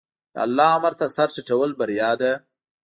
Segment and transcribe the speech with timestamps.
[0.33, 2.31] د الله امر ته سر ټیټول بریا ده.